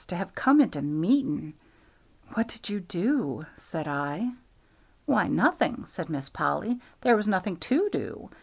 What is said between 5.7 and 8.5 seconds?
said Miss Polly; "there was nothing to do.